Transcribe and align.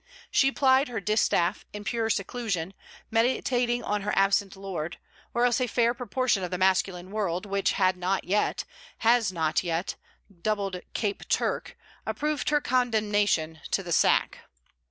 She 0.31 0.51
plied 0.51 0.87
her 0.87 0.99
distaff 0.99 1.63
in 1.73 1.83
pure 1.83 2.09
seclusion, 2.09 2.73
meditating 3.11 3.83
on 3.83 4.01
her 4.01 4.11
absent 4.15 4.55
lord; 4.55 4.97
or 5.31 5.45
else 5.45 5.61
a 5.61 5.67
fair 5.67 5.93
proportion 5.93 6.43
of 6.43 6.49
the 6.49 6.57
masculine 6.57 7.11
world, 7.11 7.45
which 7.45 7.73
had 7.73 7.95
not 7.95 8.23
yet, 8.23 8.63
has 9.05 9.31
not 9.31 9.61
yet, 9.63 9.97
'doubled 10.41 10.81
Cape 10.95 11.27
Turk,' 11.29 11.77
approved 12.03 12.49
her 12.49 12.61
condemnation 12.61 13.59
to 13.69 13.83
the 13.83 13.91
sack. 13.91 14.39